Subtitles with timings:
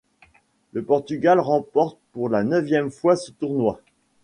[0.73, 3.79] Le Portugal remporte pour la neuvième fois ce tournoi.